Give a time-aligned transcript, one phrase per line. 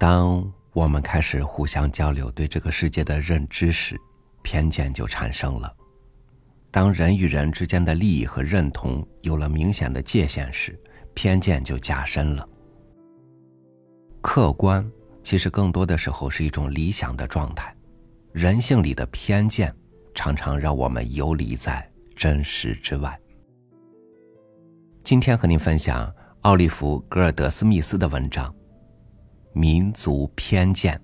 [0.00, 4.00] 当我们开始互相交流对这个世界的认知时，
[4.42, 5.68] 偏见就产生了；
[6.70, 10.74] 当人与人之间的利益和认同有了明显的界限时，
[11.12, 12.48] 偏见就加深了。
[14.22, 14.90] 客观
[15.22, 17.76] 其实更多的时候是一种理想的状态，
[18.32, 19.70] 人性里的偏见
[20.14, 21.86] 常常让我们游离在
[22.16, 23.20] 真实之外。
[25.04, 28.50] 今天和您分享奥利弗·格尔德斯密斯的文章。
[29.52, 31.00] 民族偏见。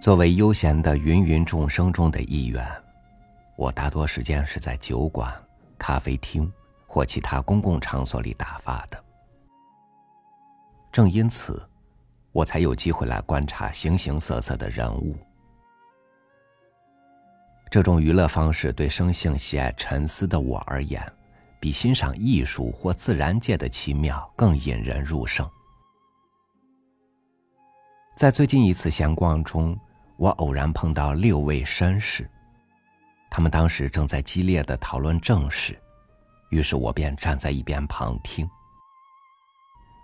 [0.00, 2.66] 作为悠闲的芸芸众生中的一员，
[3.56, 5.32] 我大多时间是在酒馆、
[5.78, 6.52] 咖啡厅
[6.88, 9.01] 或其他公共场所里打发的。
[10.92, 11.66] 正因此，
[12.32, 15.16] 我才有机会来观察形形色色的人物。
[17.70, 21.02] 这种娱乐方式对生性喜爱沉思的我而言，
[21.58, 25.48] 比欣赏艺术或自然界的奇妙更引人入胜。
[28.14, 29.74] 在最近一次闲逛中，
[30.18, 32.28] 我偶然碰到六位绅士，
[33.30, 35.74] 他们当时正在激烈的讨论政事，
[36.50, 38.46] 于是我便站在一边旁听。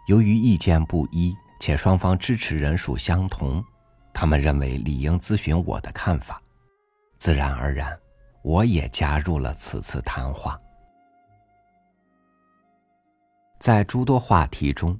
[0.09, 3.63] 由于意见不一，且双方支持人数相同，
[4.11, 6.43] 他们认为理应咨询我的看法。
[7.19, 7.95] 自然而然，
[8.43, 10.59] 我也加入了此次谈话。
[13.61, 14.99] 在诸多话题中，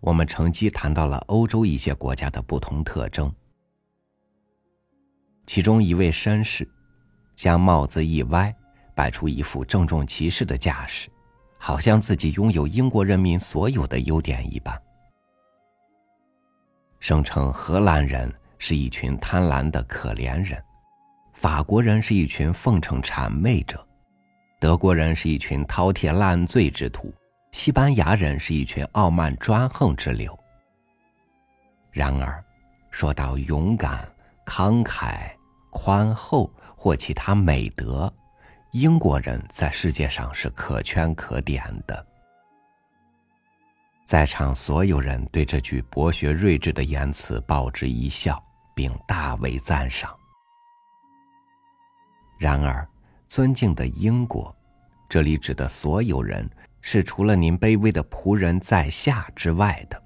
[0.00, 3.32] 我们乘机谈到了欧洲一些国家的不同特征。
[5.46, 6.68] 其中一位绅士
[7.36, 8.52] 将帽子一歪，
[8.96, 11.08] 摆出一副郑重其事的架势。
[11.62, 14.74] 好像自己拥有英国人民所有的优点一般，
[16.98, 20.58] 声称荷兰人是一群贪婪的可怜人，
[21.34, 23.86] 法国人是一群奉承谄媚者，
[24.58, 27.12] 德国人是一群饕餮烂醉之徒，
[27.52, 30.36] 西班牙人是一群傲慢专横之流。
[31.90, 32.42] 然而，
[32.90, 34.10] 说到勇敢、
[34.46, 35.30] 慷慨、
[35.70, 38.10] 宽厚或其他美德，
[38.72, 42.06] 英国人在世界上是可圈可点的。
[44.06, 48.40] 在场所有人对这句博学睿智的言辞报之一笑，
[48.74, 50.16] 并大为赞赏。
[52.38, 52.86] 然而，
[53.26, 54.54] 尊敬的英国，
[55.08, 56.48] 这里指的所有人，
[56.80, 60.00] 是除了您卑微的仆人在下之外的。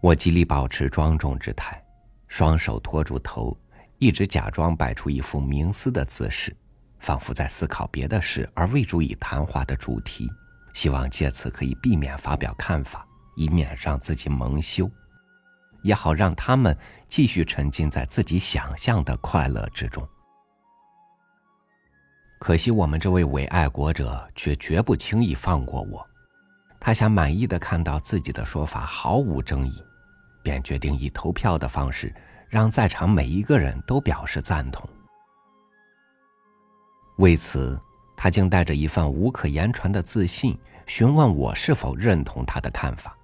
[0.00, 1.80] 我极力保持庄重之态，
[2.26, 3.56] 双手托住头。
[4.00, 6.56] 一直假装摆出一副冥思的姿势，
[7.00, 10.26] 仿佛在思考别的事而未注意谈话的主题，
[10.72, 13.06] 希望借此可以避免发表看法，
[13.36, 14.90] 以免让自己蒙羞，
[15.82, 16.74] 也好让他们
[17.10, 20.08] 继续沉浸在自己想象的快乐之中。
[22.38, 26.08] 可惜我们这位伪爱国者却绝不轻易放过我，
[26.80, 29.84] 他想满意的看到自己的说法毫无争议，
[30.42, 32.10] 便决定以投票的方式。
[32.50, 34.86] 让在场每一个人都表示赞同。
[37.18, 37.80] 为此，
[38.16, 43.16] 他竟带着一份无可言传的自信，询问我是否认同他的看法。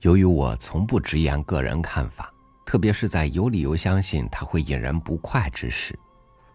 [0.00, 2.32] 由于我从不直言个人看法，
[2.64, 5.98] 特别是在有理由相信他会引人不快之时，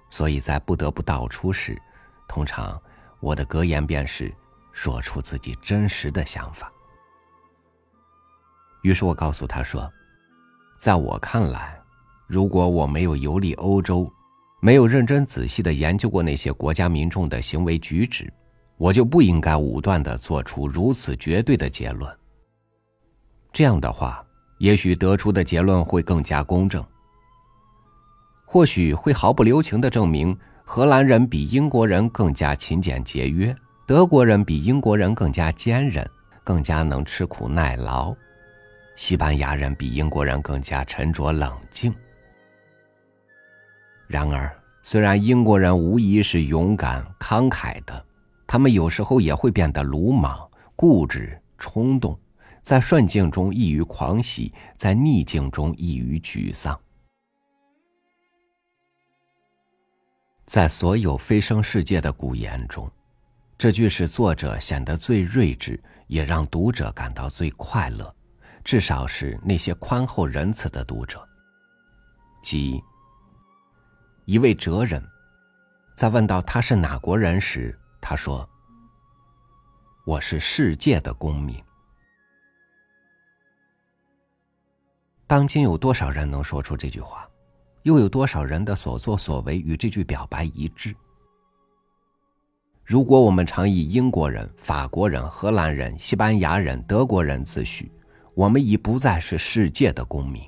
[0.10, 1.80] 所以在不得不道出时，
[2.30, 2.82] 通常
[3.20, 4.34] 我的格言便是
[4.72, 6.72] 说出自己真实的想法。
[8.82, 9.92] 于是我告诉他说
[10.78, 11.80] ：“在我看来，
[12.28, 14.12] 如果我没有游历欧洲，
[14.60, 18.32] 没有认真仔细的研究过那些国家民众的行为举止，
[18.78, 22.12] 我就不应该武断的做出如此绝对的结论。
[23.54, 24.26] 这样的话，
[24.58, 26.84] 也许得出的结论会更加公正，
[28.46, 33.56] 或许会毫不留情的证明荷兰人比英国人更加勤俭节约，
[33.86, 36.10] 德国人比英国人更加坚韧，
[36.44, 38.16] 更加能吃苦耐劳。”
[39.02, 41.92] 西班牙人比英国人更加沉着冷静。
[44.06, 48.06] 然而，虽然英国人无疑是勇敢慷慨的，
[48.46, 52.16] 他们有时候也会变得鲁莽、固执、冲动，
[52.62, 56.80] 在顺境中易于狂喜，在逆境中易于沮丧。
[60.46, 62.88] 在所有飞升世界的古言中，
[63.58, 68.16] 这句使作者显得最睿智，也让读者感到最快乐。
[68.64, 71.28] 至少是那些宽厚仁慈的读者。
[72.44, 72.82] 即
[74.26, 75.04] 一位哲人，
[75.96, 78.48] 在问到他是哪国人时，他说
[80.06, 81.62] ：“我是世界的公民。
[85.28, 87.28] 当今有多少人能说出这句话？
[87.84, 90.96] 又有多少人的所作所为与这句表白一致？
[92.84, 97.90] 如果我们常以英国人、法国人、荷兰人、西班牙人、德国人自诩，
[98.42, 100.42] 我们已不再是世界的公民。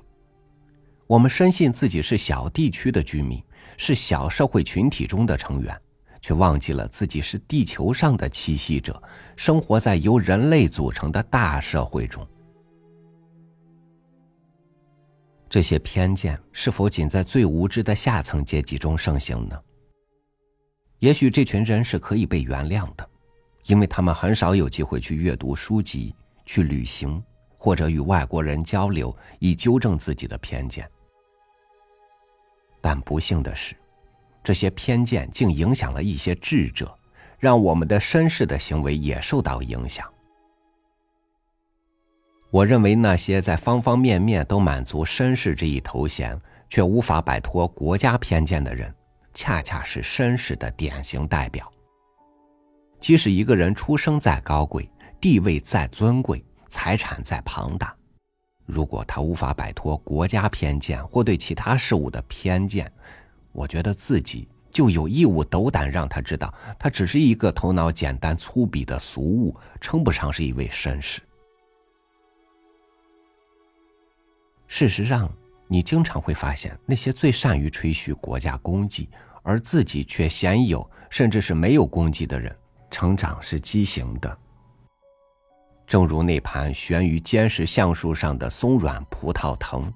[1.05, 3.39] 我们深信自己是小地区的居民，
[3.77, 5.79] 是小社会群体中的成员，
[6.19, 8.99] 却忘记了自己是地球上的栖息者，
[9.35, 12.27] 生活在由人类组成的大社会中。
[15.47, 19.61] 这些偏见是否仅在最无知的下层阶级中盛行呢？
[20.97, 23.07] 也许这群人是可以被原谅的，
[23.65, 27.23] 因为他们很少有机会去阅读书籍、去旅行
[27.63, 30.85] 或者与外国人交流，以纠正自己的偏见。
[32.81, 33.73] 但不幸的是，
[34.43, 36.93] 这些偏见竟影响了一些智者，
[37.39, 40.05] 让我们的绅士的行为也受到影响。
[42.49, 46.37] 我认为那些在方方面面都满足绅士这一头衔，
[46.69, 48.93] 却无法摆脱国家偏见的人，
[49.33, 51.71] 恰恰是绅士的典型代表。
[52.99, 56.43] 即使一个人出生再高贵，地位再尊贵，
[56.73, 57.95] 财产再庞大，
[58.65, 62.91] 如果他无法摆脱国家偏见或对其他事物的偏见，
[63.51, 71.21] 我觉得自己就有义务斗胆让他知道，他只是一个头脑简单粗鄙的俗物，称不上是一位绅士。
[74.65, 75.31] 事实上，
[75.67, 79.07] 你经常会发现，那些最善于吹嘘国家功绩，
[79.43, 82.53] 而自己却鲜有甚至是没有功绩的人，
[82.89, 84.39] 成长是畸形的。
[85.93, 89.93] 正如那盘悬于坚实橡树上的松软葡萄藤，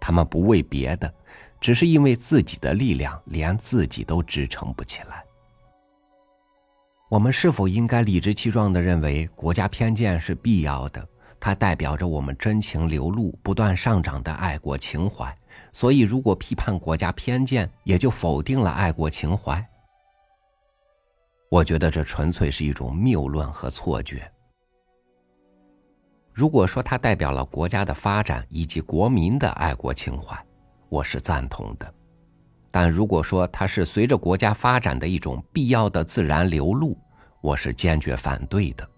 [0.00, 1.14] 他们不为别的，
[1.60, 5.22] 只是因为自己的力量连自己都支撑不起来。
[7.10, 11.06] 我们是否应该理直气壮的认为国家偏见是必要的？
[11.38, 15.30] 它代表着我们真情流露、不断上涨的爱国情怀，
[15.72, 19.62] 所以如果批判国家偏见，也就否定了爱国情怀。
[21.50, 24.26] 我觉得这纯粹是一种谬论和错觉。
[26.38, 30.40] 如果说它代表了国家的发展以及国民的爱国情怀，
[30.88, 31.86] 我是赞同的；
[32.70, 36.96] 但如果说它是随着国家发展的一种必要的自然流露，
[37.40, 38.88] 我是坚决反对的。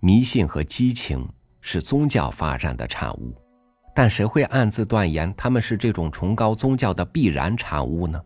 [0.00, 1.24] 迷信和激情
[1.60, 3.32] 是宗教发展的产物，
[3.94, 8.20] 但谁会暗自断言他们是这种崇高宗教的必然产物呢？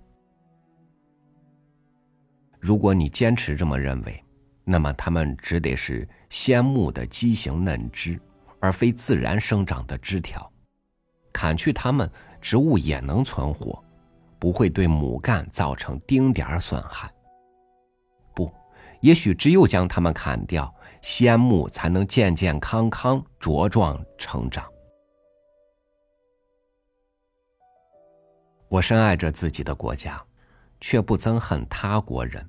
[2.59, 4.25] 如果你坚持这么认为，
[4.65, 8.19] 那么他们只得是仙木的畸形嫩枝，
[8.59, 10.51] 而非自然生长的枝条。
[11.33, 12.11] 砍去它们，
[12.41, 13.85] 植物也能存活，
[14.39, 17.13] 不会对母干造成丁点儿损害。
[18.35, 18.51] 不，
[19.01, 20.75] 也许只有将它们砍掉。
[21.03, 24.71] 仙木才能健健康康茁壮成长。
[28.69, 30.23] 我深爱着自己的国家，
[30.79, 32.47] 却不憎恨他国人。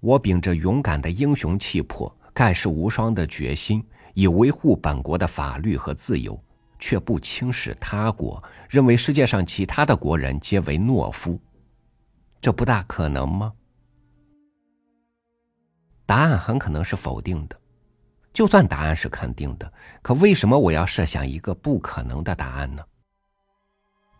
[0.00, 6.38] 我秉着勇敢的英雄气魄、盖世无双的决心，以维护本国的法律和自由，
[6.78, 11.40] 却不轻视他国，认为世界上其他的国人皆为懦夫。
[12.38, 13.54] 这不大可能吗？
[16.04, 17.58] 答案很可能是否定的，
[18.34, 22.84] 就算答案是肯定的，可为什么我要设想一个不可能的答案呢？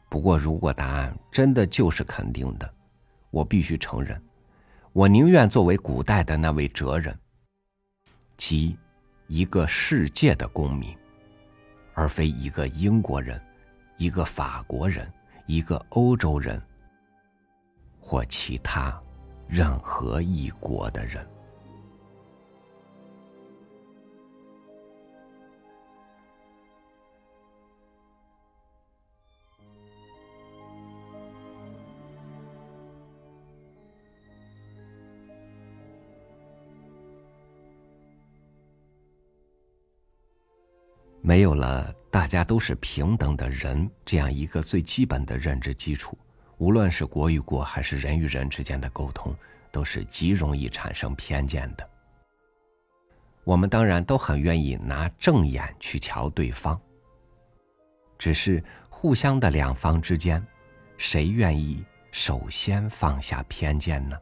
[0.08, 2.74] 不过，如果答案真的就是肯定的，
[3.30, 4.18] 我必须承认，
[4.94, 7.14] 我宁愿作为古代的那位哲人，
[8.36, 8.76] 即
[9.26, 10.96] 一个世界的公民，
[11.94, 13.40] 而非一个英国人、
[13.96, 15.10] 一个法国人、
[15.46, 16.60] 一个欧洲人
[18.00, 19.02] 或其他
[19.48, 21.26] 任何一国的人。
[41.26, 46.16] 没有了大家都是平等的人这样一个最基本的认知基础，
[46.58, 49.34] 无论是国与国还是人与人之间的沟通，
[49.72, 51.90] 都是极容易产生偏见的。
[53.42, 56.80] 我们当然都很愿意拿正眼去瞧对方，
[58.16, 60.40] 只是互相的两方之间，
[60.96, 64.16] 谁愿意首先放下偏见呢？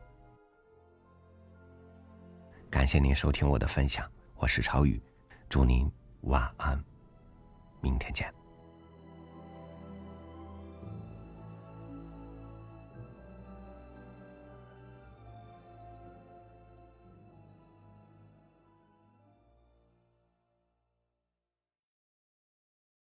[2.71, 4.99] 感谢您收听我的分享，我是朝宇，
[5.51, 5.87] 祝您
[6.23, 6.83] 晚安。
[7.85, 8.44] 明天见。